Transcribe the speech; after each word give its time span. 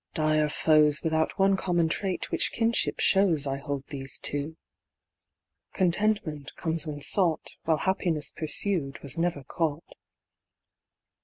Dire 0.15 0.49
foes 0.49 1.03
Without 1.03 1.37
one 1.37 1.55
common 1.55 1.87
trait 1.87 2.31
which 2.31 2.51
kinship 2.51 2.99
shows 2.99 3.45
I 3.45 3.57
hold 3.59 3.83
these 3.89 4.17
two. 4.17 4.57
Contentment 5.73 6.53
comes 6.55 6.87
when 6.87 7.01
sought, 7.01 7.51
While 7.65 7.77
Happiness 7.77 8.31
pursued 8.31 8.97
was 9.03 9.19
never 9.19 9.43
caught. 9.43 9.93